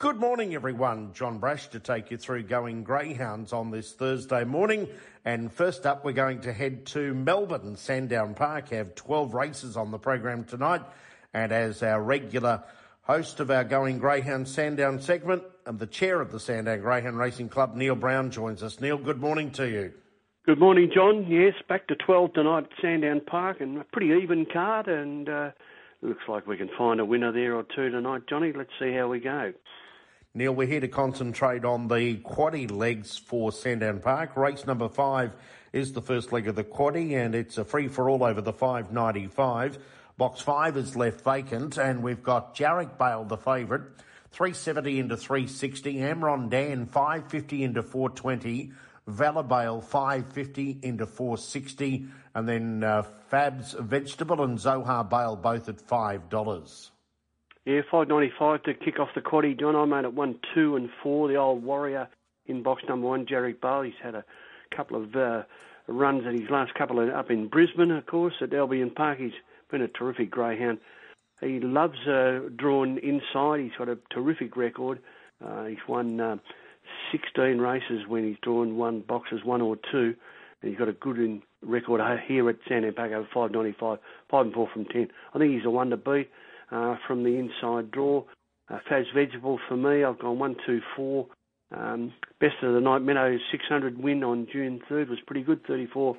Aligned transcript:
Good 0.00 0.20
morning, 0.20 0.54
everyone. 0.54 1.12
John 1.12 1.40
Brasch 1.40 1.70
to 1.70 1.80
take 1.80 2.12
you 2.12 2.18
through 2.18 2.44
going 2.44 2.84
greyhounds 2.84 3.52
on 3.52 3.72
this 3.72 3.92
Thursday 3.92 4.44
morning. 4.44 4.86
And 5.24 5.52
first 5.52 5.86
up, 5.86 6.04
we're 6.04 6.12
going 6.12 6.42
to 6.42 6.52
head 6.52 6.86
to 6.86 7.12
Melbourne. 7.14 7.74
Sandown 7.74 8.34
Park 8.34 8.68
have 8.68 8.94
12 8.94 9.34
races 9.34 9.76
on 9.76 9.90
the 9.90 9.98
program 9.98 10.44
tonight. 10.44 10.82
And 11.34 11.50
as 11.50 11.82
our 11.82 12.00
regular 12.00 12.62
host 13.02 13.40
of 13.40 13.50
our 13.50 13.64
Going 13.64 13.98
Greyhound 13.98 14.46
Sandown 14.46 15.00
segment, 15.00 15.42
and 15.66 15.80
the 15.80 15.86
chair 15.88 16.20
of 16.20 16.30
the 16.30 16.38
Sandown 16.38 16.78
Greyhound 16.78 17.18
Racing 17.18 17.48
Club, 17.48 17.74
Neil 17.74 17.96
Brown, 17.96 18.30
joins 18.30 18.62
us. 18.62 18.80
Neil, 18.80 18.98
good 18.98 19.20
morning 19.20 19.50
to 19.50 19.68
you. 19.68 19.92
Good 20.46 20.60
morning, 20.60 20.92
John. 20.94 21.26
Yes, 21.28 21.54
back 21.68 21.88
to 21.88 21.96
12 21.96 22.34
tonight 22.34 22.68
at 22.70 22.80
Sandown 22.80 23.20
Park, 23.26 23.60
and 23.60 23.78
a 23.78 23.84
pretty 23.92 24.16
even 24.22 24.46
card, 24.46 24.86
and 24.86 25.28
uh, 25.28 25.50
looks 26.02 26.22
like 26.28 26.46
we 26.46 26.56
can 26.56 26.70
find 26.78 27.00
a 27.00 27.04
winner 27.04 27.32
there 27.32 27.56
or 27.56 27.64
two 27.64 27.90
tonight, 27.90 28.22
Johnny. 28.30 28.52
Let's 28.56 28.70
see 28.78 28.92
how 28.92 29.08
we 29.08 29.18
go. 29.18 29.52
Neil, 30.38 30.54
we're 30.54 30.68
here 30.68 30.78
to 30.78 30.86
concentrate 30.86 31.64
on 31.64 31.88
the 31.88 32.18
quaddy 32.18 32.70
legs 32.70 33.18
for 33.18 33.50
Sandown 33.50 33.98
Park. 33.98 34.36
Race 34.36 34.64
number 34.64 34.88
five 34.88 35.32
is 35.72 35.94
the 35.94 36.00
first 36.00 36.32
leg 36.32 36.46
of 36.46 36.54
the 36.54 36.62
quaddy, 36.62 37.14
and 37.16 37.34
it's 37.34 37.58
a 37.58 37.64
free 37.64 37.88
for 37.88 38.08
all 38.08 38.22
over 38.22 38.40
the 38.40 38.52
595. 38.52 39.78
Box 40.16 40.40
five 40.40 40.76
is 40.76 40.94
left 40.94 41.22
vacant, 41.22 41.76
and 41.76 42.04
we've 42.04 42.22
got 42.22 42.54
Jarek 42.54 42.96
Bale, 42.96 43.24
the 43.24 43.36
favourite, 43.36 43.82
370 44.30 45.00
into 45.00 45.16
360. 45.16 45.94
Amron 45.94 46.48
Dan, 46.48 46.86
550 46.86 47.64
into 47.64 47.82
420. 47.82 48.70
Valabale 49.08 49.82
550 49.82 50.78
into 50.84 51.06
460, 51.06 52.06
and 52.36 52.48
then 52.48 52.84
uh, 52.84 53.02
Fabs 53.32 53.76
Vegetable 53.76 54.44
and 54.44 54.60
Zohar 54.60 55.02
Bale 55.02 55.34
both 55.34 55.68
at 55.68 55.80
five 55.80 56.28
dollars. 56.28 56.92
Yeah, 57.68 57.82
five 57.90 58.08
ninety 58.08 58.32
five 58.38 58.62
to 58.62 58.72
kick 58.72 58.98
off 58.98 59.10
the 59.14 59.20
quaddy. 59.20 59.54
John, 59.60 59.76
I 59.76 59.84
made 59.84 60.06
it 60.06 60.14
one, 60.14 60.36
two, 60.54 60.76
and 60.76 60.88
four. 61.02 61.28
The 61.28 61.34
old 61.34 61.62
warrior 61.62 62.08
in 62.46 62.62
box 62.62 62.82
number 62.88 63.06
one, 63.06 63.26
Jarek 63.26 63.60
Bale. 63.60 63.82
He's 63.82 63.92
had 64.02 64.14
a 64.14 64.24
couple 64.74 64.96
of 64.96 65.14
uh, 65.14 65.42
runs 65.86 66.26
at 66.26 66.32
his 66.32 66.48
last 66.48 66.72
couple 66.72 66.98
of, 66.98 67.10
up 67.10 67.30
in 67.30 67.46
Brisbane, 67.48 67.90
of 67.90 68.06
course, 68.06 68.32
at 68.40 68.54
Albion 68.54 68.88
Park. 68.88 69.18
He's 69.18 69.34
been 69.70 69.82
a 69.82 69.88
terrific 69.88 70.30
greyhound. 70.30 70.78
He 71.42 71.60
loves 71.60 71.98
uh, 72.08 72.48
drawn 72.56 72.96
inside. 72.96 73.60
He's 73.60 73.76
got 73.76 73.90
a 73.90 73.98
terrific 74.10 74.56
record. 74.56 75.00
Uh, 75.44 75.64
he's 75.64 75.86
won 75.86 76.18
uh, 76.18 76.36
16 77.12 77.58
races 77.58 78.06
when 78.08 78.26
he's 78.26 78.38
drawn 78.40 78.78
one 78.78 79.00
boxes, 79.00 79.44
one 79.44 79.60
or 79.60 79.76
two. 79.92 80.14
And 80.62 80.70
he's 80.70 80.78
got 80.78 80.88
a 80.88 80.92
good 80.92 81.42
record 81.60 82.00
here 82.26 82.48
at 82.48 82.64
Park 82.66 83.12
over 83.12 83.28
595, 83.34 83.98
5 84.30 84.46
and 84.46 84.54
4 84.54 84.68
from 84.72 84.86
10. 84.86 85.08
I 85.34 85.38
think 85.38 85.52
he's 85.52 85.66
a 85.66 85.70
one 85.70 85.90
to 85.90 85.98
beat 85.98 86.30
uh, 86.70 86.96
from 87.06 87.24
the 87.24 87.36
inside 87.38 87.90
draw. 87.90 88.24
Uh, 88.70 88.78
Faz 88.90 89.04
Vegetable 89.14 89.58
for 89.68 89.76
me, 89.76 90.04
I've 90.04 90.18
gone 90.18 90.38
1 90.38 90.56
2 90.66 90.80
4. 90.96 91.26
Um, 91.70 92.12
best 92.40 92.54
of 92.62 92.72
the 92.74 92.80
night, 92.80 93.02
Meadows 93.02 93.40
600 93.50 94.02
win 94.02 94.24
on 94.24 94.46
June 94.50 94.80
3rd 94.90 95.10
was 95.10 95.18
pretty 95.26 95.42
good, 95.42 95.64
34 95.66 96.16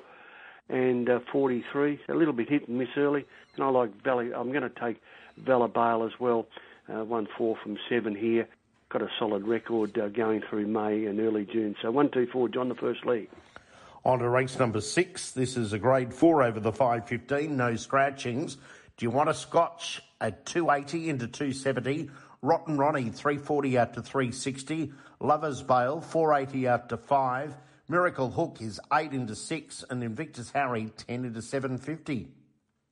and 0.68 1.08
uh, 1.10 1.18
43. 1.32 2.00
A 2.08 2.14
little 2.14 2.32
bit 2.32 2.48
hit 2.48 2.68
and 2.68 2.78
miss 2.78 2.88
early. 2.96 3.24
And 3.56 3.64
I 3.64 3.68
like 3.68 4.02
Valley, 4.04 4.32
I'm 4.32 4.52
going 4.52 4.62
to 4.62 4.70
take 4.80 5.00
Vela 5.36 5.68
Bale 5.68 6.04
as 6.04 6.20
well, 6.20 6.46
uh, 6.88 7.04
1 7.04 7.28
4 7.36 7.56
from 7.62 7.78
7 7.88 8.14
here 8.14 8.48
got 8.90 9.02
a 9.02 9.08
solid 9.18 9.46
record 9.46 9.96
uh, 9.96 10.08
going 10.08 10.42
through 10.50 10.66
May 10.66 11.06
and 11.06 11.20
early 11.20 11.46
June. 11.46 11.76
So 11.80 11.90
one, 11.90 12.10
two, 12.10 12.26
four, 12.26 12.48
John, 12.48 12.68
the 12.68 12.74
first 12.74 13.06
league. 13.06 13.30
On 14.04 14.18
to 14.18 14.28
race 14.28 14.58
number 14.58 14.80
six. 14.80 15.30
This 15.30 15.56
is 15.56 15.72
a 15.72 15.78
grade 15.78 16.12
four 16.12 16.42
over 16.42 16.58
the 16.58 16.72
515, 16.72 17.56
no 17.56 17.76
scratchings. 17.76 18.58
Do 19.00 19.06
you 19.06 19.10
want 19.10 19.30
a 19.30 19.34
scotch 19.34 20.02
at 20.20 20.44
280 20.44 21.08
into 21.08 21.26
270? 21.26 22.10
Rotten 22.42 22.76
Ronnie, 22.76 23.08
340 23.08 23.78
out 23.78 23.94
to 23.94 24.02
360. 24.02 24.92
Lover's 25.20 25.62
Bale, 25.62 26.02
480 26.02 26.68
out 26.68 26.90
to 26.90 26.98
5. 26.98 27.56
Miracle 27.88 28.30
Hook 28.30 28.58
is 28.60 28.78
8 28.92 29.12
into 29.12 29.34
6. 29.34 29.84
And 29.88 30.04
Invictus 30.04 30.50
Harry, 30.50 30.92
10 30.98 31.24
into 31.24 31.40
750. 31.40 32.28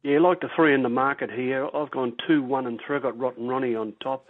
Yeah, 0.03 0.21
like 0.21 0.41
the 0.41 0.49
three 0.57 0.73
in 0.73 0.83
the 0.83 0.89
market 0.89 1.31
here. 1.31 1.69
I've 1.75 1.91
gone 1.91 2.17
2, 2.27 2.43
1 2.43 2.67
and 2.67 2.81
3. 2.87 2.97
I've 2.97 3.03
got 3.03 3.19
Rotten 3.19 3.47
Ronnie 3.47 3.75
on 3.75 3.93
top. 4.01 4.25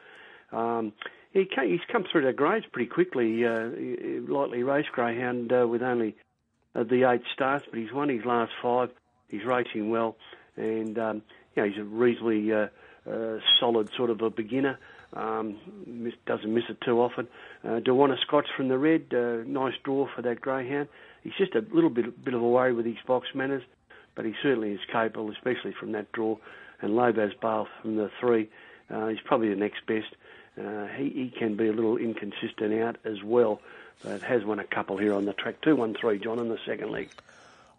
Um, 0.50 0.92
he 1.32 1.44
came, 1.44 1.70
he's 1.70 1.86
come 1.92 2.04
through 2.10 2.24
the 2.24 2.32
grades 2.32 2.66
pretty 2.72 2.90
quickly. 2.90 3.46
Uh, 3.46 3.68
lightly 4.26 4.64
race 4.64 4.86
greyhound 4.90 5.52
uh, 5.52 5.64
with 5.68 5.84
only 5.84 6.16
uh, 6.74 6.82
the 6.82 7.08
eight 7.08 7.22
starts, 7.32 7.66
but 7.70 7.78
he's 7.78 7.92
won 7.92 8.08
his 8.08 8.24
last 8.24 8.50
five. 8.60 8.90
He's 9.28 9.44
racing 9.44 9.90
well, 9.90 10.16
and 10.56 10.98
um, 10.98 11.22
you 11.58 11.64
know 11.64 11.70
he's 11.70 11.80
a 11.80 11.84
reasonably 11.84 12.52
uh, 12.52 12.68
uh, 13.10 13.38
solid 13.58 13.90
sort 13.96 14.10
of 14.10 14.22
a 14.22 14.30
beginner. 14.30 14.78
Um, 15.12 15.58
miss, 15.86 16.14
doesn't 16.26 16.52
miss 16.52 16.64
it 16.68 16.80
too 16.82 17.00
often. 17.00 17.26
Uh, 17.64 17.80
Dewana 17.80 18.20
Scotch 18.20 18.46
from 18.56 18.68
the 18.68 18.78
red, 18.78 19.06
uh, 19.12 19.42
nice 19.46 19.74
draw 19.82 20.06
for 20.14 20.22
that 20.22 20.40
greyhound. 20.40 20.88
He's 21.24 21.32
just 21.36 21.54
a 21.54 21.64
little 21.72 21.90
bit 21.90 22.24
bit 22.24 22.34
of 22.34 22.42
a 22.42 22.48
worry 22.48 22.72
with 22.72 22.86
his 22.86 22.98
box 23.06 23.28
manners, 23.34 23.64
but 24.14 24.24
he 24.24 24.34
certainly 24.40 24.72
is 24.72 24.80
capable, 24.92 25.30
especially 25.32 25.72
from 25.72 25.92
that 25.92 26.12
draw. 26.12 26.36
And 26.80 26.92
Lobaz 26.92 27.32
Bale 27.40 27.66
from 27.82 27.96
the 27.96 28.08
three, 28.20 28.48
uh, 28.88 29.08
he's 29.08 29.20
probably 29.24 29.48
the 29.48 29.56
next 29.56 29.84
best. 29.86 30.14
Uh, 30.56 30.86
he, 30.96 31.08
he 31.10 31.34
can 31.36 31.56
be 31.56 31.66
a 31.66 31.72
little 31.72 31.96
inconsistent 31.96 32.72
out 32.74 32.98
as 33.04 33.22
well, 33.24 33.60
but 34.04 34.22
has 34.22 34.44
won 34.44 34.60
a 34.60 34.64
couple 34.64 34.96
here 34.96 35.12
on 35.12 35.24
the 35.24 35.32
track. 35.32 35.60
2 35.62 35.74
1 35.74 35.94
3, 36.00 36.18
John, 36.20 36.38
in 36.38 36.48
the 36.48 36.58
second 36.64 36.92
leg. 36.92 37.10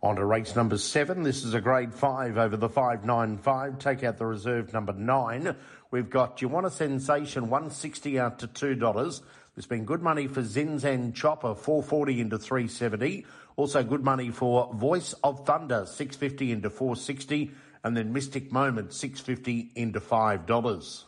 On 0.02 0.16
to 0.16 0.24
race 0.24 0.56
number 0.56 0.78
seven. 0.78 1.24
This 1.24 1.44
is 1.44 1.54
a 1.54 1.60
grade 1.60 1.94
five 1.94 2.38
over 2.38 2.56
the 2.56 2.70
595. 2.70 3.80
Take 3.80 4.02
out 4.04 4.18
the 4.18 4.26
reserve 4.26 4.72
number 4.72 4.94
nine. 4.94 5.58
We've 5.92 6.10
got 6.10 6.42
You 6.42 6.48
Want 6.48 6.66
a 6.66 6.72
Sensation 6.72 7.50
160 7.50 8.18
out 8.18 8.40
to 8.40 8.48
$2. 8.48 9.22
There's 9.56 9.66
been 9.66 9.84
good 9.84 10.02
money 10.02 10.28
for 10.28 10.42
Zinzan 10.42 11.14
Chopper 11.14 11.54
440 11.54 12.22
into 12.22 12.38
370. 12.38 13.26
Also 13.58 13.84
good 13.84 14.02
money 14.02 14.30
for 14.30 14.74
Voice 14.74 15.12
of 15.22 15.46
Thunder 15.46 15.86
650 15.86 16.54
into 16.54 16.70
460. 16.70 17.52
And 17.84 17.98
then 17.98 18.14
Mystic 18.14 18.54
Moment 18.54 18.94
650 18.94 19.72
into 19.76 20.00
$5. 20.00 21.04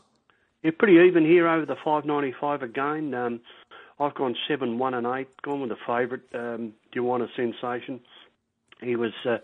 Yeah, 0.63 0.71
pretty 0.77 1.07
even 1.07 1.23
here 1.23 1.47
over 1.47 1.65
the 1.65 1.75
595 1.75 2.61
again. 2.61 3.13
Um, 3.13 3.39
I've 4.01 4.15
gone 4.15 4.35
7, 4.49 4.77
1 4.77 4.93
and 4.95 5.07
8, 5.07 5.27
gone 5.43 5.61
with 5.61 5.69
the 5.69 5.77
favourite. 5.87 6.23
Um, 6.33 6.73
do 6.91 6.95
you 6.95 7.03
want 7.03 7.23
a 7.23 7.27
sensation? 7.37 8.01
He 8.81 8.95
was, 8.95 9.13
uh, 9.25 9.37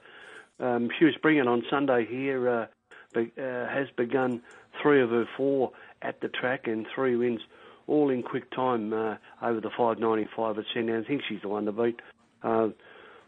um, 0.63 0.89
she 0.97 1.05
was 1.05 1.15
bringing 1.21 1.47
on 1.47 1.63
Sunday 1.69 2.05
here, 2.05 2.49
uh, 2.49 2.65
be, 3.13 3.31
uh, 3.37 3.67
has 3.67 3.87
begun 3.95 4.41
three 4.81 5.01
of 5.01 5.09
her 5.09 5.25
four 5.37 5.71
at 6.01 6.19
the 6.21 6.27
track 6.27 6.67
and 6.67 6.85
three 6.93 7.15
wins 7.15 7.41
all 7.87 8.09
in 8.09 8.21
quick 8.21 8.49
time 8.51 8.93
uh, 8.93 9.15
over 9.41 9.61
the 9.61 9.69
595 9.69 10.57
at 10.57 10.65
Sandown. 10.73 11.03
I 11.03 11.07
think 11.07 11.21
she's 11.27 11.41
the 11.41 11.47
one 11.47 11.65
to 11.65 11.71
beat. 11.71 11.99
Uh, 12.43 12.69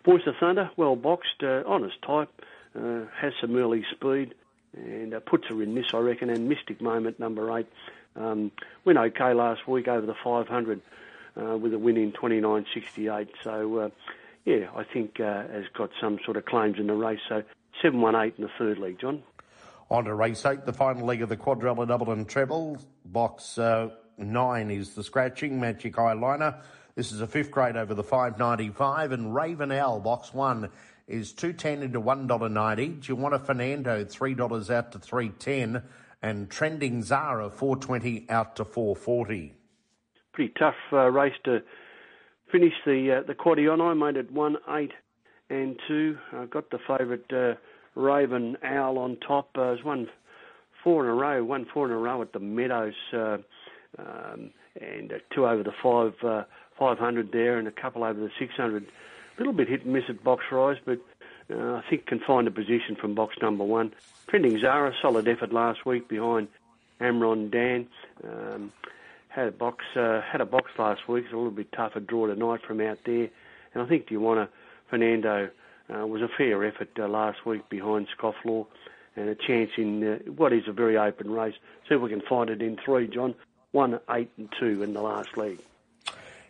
Voice 0.05 0.21
of 0.27 0.35
Thunder, 0.39 0.69
well 0.77 0.95
boxed, 0.95 1.43
uh, 1.43 1.63
honest 1.65 2.01
type, 2.01 2.29
has 2.73 3.33
some 3.41 3.55
early 3.55 3.83
speed 3.91 4.33
and 4.73 5.13
puts 5.25 5.47
her 5.49 5.61
in 5.61 5.75
this, 5.75 5.87
I 5.93 5.97
reckon. 5.97 6.29
And 6.29 6.47
Mystic 6.47 6.81
Moment, 6.81 7.19
number 7.19 7.57
eight, 7.57 7.67
um, 8.15 8.51
went 8.85 8.97
okay 8.97 9.33
last 9.33 9.67
week 9.67 9.87
over 9.87 10.05
the 10.05 10.15
500 10.23 10.81
uh, 11.37 11.57
with 11.57 11.73
a 11.73 11.79
win 11.79 11.97
in 11.97 12.11
29.68. 12.11 13.29
So, 13.43 13.77
uh, 13.77 13.89
yeah, 14.45 14.69
I 14.75 14.83
think 14.83 15.19
uh, 15.19 15.47
has 15.47 15.65
got 15.77 15.89
some 16.01 16.19
sort 16.25 16.37
of 16.37 16.45
claims 16.45 16.77
in 16.79 16.87
the 16.87 16.93
race. 16.93 17.19
So, 17.27 17.43
7-1-8 17.83 18.37
in 18.37 18.43
the 18.43 18.49
third 18.57 18.77
league, 18.77 18.99
John. 18.99 19.23
On 19.91 20.05
to 20.05 20.13
race 20.13 20.45
eight, 20.45 20.65
the 20.65 20.73
final 20.73 21.05
leg 21.05 21.23
of 21.23 21.29
the 21.29 21.37
quadrella 21.37 21.87
double 21.87 22.11
and 22.11 22.29
treble. 22.29 22.77
Box 23.05 23.57
uh, 23.57 23.89
nine 24.19 24.69
is 24.69 24.93
the 24.93 25.03
scratching, 25.03 25.59
Magic 25.59 25.93
Eyeliner. 25.95 26.61
This 26.93 27.11
is 27.11 27.21
a 27.21 27.27
fifth 27.27 27.49
grade 27.49 27.75
over 27.75 27.95
the 27.95 28.03
595, 28.03 29.13
and 29.13 29.33
Raven 29.33 29.71
L, 29.71 29.99
box 29.99 30.31
one, 30.31 30.69
is 31.07 31.33
two 31.33 31.53
ten 31.53 31.81
into 31.81 31.99
one 31.99 32.27
dollar 32.27 32.49
ninety. 32.49 32.89
Do 32.89 33.07
you 33.07 33.15
want 33.15 33.33
a 33.33 33.39
Fernando 33.39 34.05
three 34.05 34.35
dollars 34.35 34.69
out 34.69 34.91
to 34.91 34.99
three 34.99 35.29
ten, 35.29 35.81
and 36.21 36.49
trending 36.49 37.01
Zara 37.01 37.49
four 37.49 37.75
twenty 37.75 38.27
out 38.29 38.55
to 38.57 38.65
four 38.65 38.95
forty. 38.95 39.55
Pretty 40.33 40.53
tough 40.59 40.75
uh, 40.93 41.09
race 41.09 41.33
to 41.45 41.63
finish 42.51 42.73
the 42.85 43.19
uh, 43.19 43.27
the 43.27 43.35
quaddy 43.35 43.71
on. 43.71 43.81
I 43.81 43.93
made 43.93 44.17
it 44.17 44.31
one 44.31 44.57
eight 44.69 44.91
and 45.49 45.79
two. 45.87 46.17
I 46.33 46.45
got 46.45 46.69
the 46.69 46.79
favourite 46.79 47.31
uh, 47.33 47.55
Raven 47.95 48.57
Owl 48.63 48.97
on 48.97 49.17
top. 49.17 49.49
Uh, 49.55 49.75
was 49.75 49.83
one 49.83 50.07
four 50.83 51.03
in 51.03 51.09
a 51.09 51.13
row, 51.13 51.43
one 51.43 51.65
four 51.73 51.85
in 51.85 51.91
a 51.91 51.97
row 51.97 52.21
at 52.21 52.33
the 52.33 52.39
Meadows, 52.39 52.93
uh, 53.13 53.37
um, 53.97 54.51
and 54.79 55.11
uh, 55.11 55.17
two 55.33 55.45
over 55.45 55.63
the 55.63 55.73
five 55.83 56.13
uh, 56.23 56.43
five 56.77 56.97
hundred 56.97 57.31
there, 57.31 57.57
and 57.57 57.67
a 57.67 57.71
couple 57.71 58.03
over 58.03 58.19
the 58.19 58.31
six 58.39 58.53
hundred 58.55 58.85
A 58.85 59.39
little 59.39 59.53
bit 59.53 59.69
hit 59.69 59.85
and 59.85 59.93
miss 59.93 60.03
at 60.09 60.21
box 60.21 60.43
rise, 60.51 60.77
but 60.83 60.99
uh, 61.49 61.75
I 61.75 61.83
think 61.89 62.07
can 62.07 62.19
find 62.19 62.45
a 62.47 62.51
position 62.51 62.97
from 62.99 63.15
box 63.15 63.35
number 63.41 63.63
one. 63.63 63.93
Trending 64.27 64.59
Zara, 64.59 64.93
solid 65.01 65.27
effort 65.29 65.53
last 65.53 65.85
week 65.85 66.09
behind 66.09 66.49
Amron 66.99 67.49
Dan. 67.49 67.87
Um, 68.23 68.73
had 69.29 69.47
a 69.47 69.51
box 69.51 69.85
uh, 69.95 70.21
had 70.21 70.41
a 70.41 70.45
box 70.45 70.71
last 70.77 71.07
week. 71.07 71.23
It's 71.25 71.33
a 71.33 71.37
little 71.37 71.51
bit 71.51 71.71
tougher 71.71 72.01
draw 72.01 72.27
tonight 72.27 72.61
from 72.67 72.81
out 72.81 72.99
there, 73.05 73.29
and 73.73 73.83
I 73.83 73.85
think 73.85 74.07
Diwana 74.07 74.49
Fernando 74.89 75.49
uh, 75.93 76.05
was 76.05 76.21
a 76.21 76.27
fair 76.37 76.63
effort 76.65 76.89
uh, 76.99 77.07
last 77.07 77.45
week 77.45 77.67
behind 77.69 78.07
Scofflaw, 78.17 78.65
and 79.15 79.29
a 79.29 79.35
chance 79.35 79.71
in 79.77 80.03
uh, 80.03 80.17
what 80.31 80.51
is 80.53 80.67
a 80.67 80.73
very 80.73 80.97
open 80.97 81.31
race. 81.31 81.55
See 81.87 81.95
if 81.95 82.01
we 82.01 82.09
can 82.09 82.21
find 82.21 82.49
it 82.49 82.61
in 82.61 82.77
three, 82.83 83.07
John. 83.07 83.33
one, 83.71 83.99
eight, 84.09 84.31
and 84.37 84.51
two 84.59 84.83
in 84.83 84.93
the 84.93 85.01
last 85.01 85.37
leg. 85.37 85.59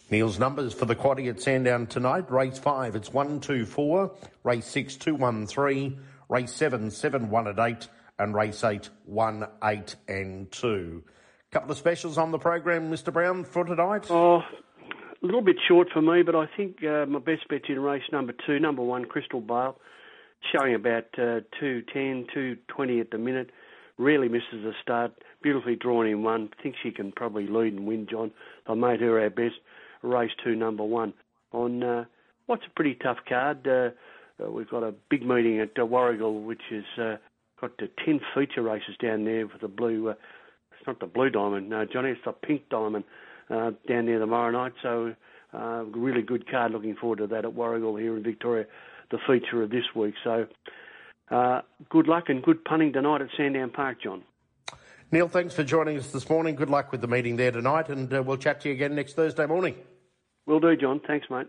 Neil's 0.09 0.39
numbers 0.39 0.73
for 0.73 0.85
the 0.85 0.95
quaddy 0.95 1.29
at 1.29 1.41
Sandown 1.41 1.85
tonight. 1.85 2.31
Race 2.31 2.57
five, 2.57 2.95
it's 2.95 3.13
one, 3.13 3.39
two, 3.41 3.65
four. 3.65 4.11
Race 4.43 4.65
six, 4.65 4.95
two, 4.95 5.15
one, 5.15 5.45
three. 5.45 5.97
Race 6.29 6.53
seven, 6.53 6.91
seven, 6.91 7.29
one 7.29 7.47
at 7.47 7.59
eight. 7.59 7.87
And 8.17 8.33
race 8.33 8.63
eight, 8.63 8.89
one, 9.05 9.47
eight, 9.63 9.95
and 10.07 10.51
two. 10.51 11.03
Couple 11.51 11.71
of 11.71 11.77
specials 11.79 12.19
on 12.19 12.29
the 12.29 12.37
program, 12.37 12.91
Mr. 12.91 13.11
Brown, 13.11 13.43
for 13.43 13.65
tonight. 13.65 14.05
Oh, 14.11 14.37
a 14.37 15.25
little 15.25 15.41
bit 15.41 15.55
short 15.67 15.87
for 15.91 15.99
me, 15.99 16.21
but 16.21 16.35
I 16.35 16.45
think 16.55 16.83
uh, 16.83 17.07
my 17.07 17.17
best 17.17 17.47
bet's 17.49 17.65
in 17.69 17.79
race 17.79 18.03
number 18.11 18.33
two, 18.45 18.59
number 18.59 18.83
one, 18.83 19.05
Crystal 19.05 19.41
Bale, 19.41 19.75
showing 20.51 20.75
about 20.75 21.05
uh, 21.13 21.41
210, 21.59 22.27
220 22.31 22.99
at 22.99 23.09
the 23.09 23.17
minute. 23.17 23.49
Really 23.97 24.27
misses 24.29 24.61
the 24.63 24.73
start. 24.79 25.11
Beautifully 25.41 25.75
drawn 25.75 26.05
in 26.05 26.21
one. 26.21 26.51
Think 26.61 26.75
she 26.83 26.91
can 26.91 27.11
probably 27.11 27.47
lead 27.47 27.73
and 27.73 27.87
win, 27.87 28.05
John. 28.07 28.31
I 28.67 28.75
made 28.75 29.01
her 29.01 29.19
our 29.19 29.31
best 29.31 29.55
race 30.03 30.31
two, 30.43 30.55
number 30.55 30.83
one. 30.83 31.15
On 31.51 31.81
uh, 31.81 32.05
what's 32.45 32.67
a 32.67 32.75
pretty 32.75 32.93
tough 32.93 33.17
card. 33.27 33.67
Uh, 33.67 33.89
uh, 34.39 34.51
we've 34.51 34.69
got 34.69 34.83
a 34.83 34.93
big 35.09 35.25
meeting 35.25 35.59
at 35.59 35.71
uh, 35.79 35.81
Warragul, 35.81 36.45
which 36.45 36.61
has 36.69 36.83
uh, 37.03 37.17
got 37.59 37.71
uh, 37.81 37.87
10 38.05 38.19
feature 38.35 38.61
races 38.61 38.95
down 39.01 39.25
there 39.25 39.47
for 39.47 39.57
the 39.57 39.67
blue. 39.67 40.13
It's 40.79 40.87
not 40.87 40.99
the 40.99 41.07
blue 41.07 41.29
diamond, 41.29 41.69
no, 41.69 41.85
Johnny, 41.85 42.11
it's 42.11 42.21
the 42.23 42.31
pink 42.31 42.69
diamond 42.69 43.03
uh, 43.49 43.71
down 43.87 44.05
there 44.05 44.19
tomorrow 44.19 44.51
night. 44.51 44.73
So, 44.81 45.13
uh, 45.53 45.83
really 45.91 46.21
good 46.21 46.49
card. 46.49 46.71
Looking 46.71 46.95
forward 46.95 47.17
to 47.17 47.27
that 47.27 47.43
at 47.43 47.51
Warragul 47.51 47.99
here 47.99 48.15
in 48.15 48.23
Victoria, 48.23 48.65
the 49.11 49.17
feature 49.27 49.61
of 49.61 49.71
this 49.71 49.83
week. 49.95 50.13
So, 50.23 50.47
uh, 51.31 51.61
good 51.89 52.07
luck 52.07 52.25
and 52.29 52.41
good 52.41 52.63
punting 52.63 52.93
tonight 52.93 53.21
at 53.21 53.29
Sandown 53.35 53.71
Park, 53.71 54.01
John. 54.01 54.23
Neil, 55.11 55.27
thanks 55.27 55.55
for 55.55 55.63
joining 55.63 55.97
us 55.97 56.11
this 56.11 56.29
morning. 56.29 56.55
Good 56.55 56.69
luck 56.69 56.91
with 56.91 57.01
the 57.01 57.07
meeting 57.07 57.35
there 57.35 57.51
tonight, 57.51 57.89
and 57.89 58.13
uh, 58.13 58.23
we'll 58.23 58.37
chat 58.37 58.61
to 58.61 58.69
you 58.69 58.75
again 58.75 58.95
next 58.95 59.13
Thursday 59.13 59.47
morning. 59.47 59.75
Will 60.45 60.59
do, 60.59 60.75
John. 60.77 61.01
Thanks, 61.05 61.27
mate. 61.29 61.47